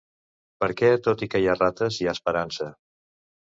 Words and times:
Perquè 0.63 0.89
tot 1.09 1.21
i 1.27 1.29
que 1.35 1.43
hi 1.43 1.47
ha 1.47 1.55
rates 1.61 2.01
hi 2.01 2.09
ha 2.11 2.17
esperança. 2.19 2.73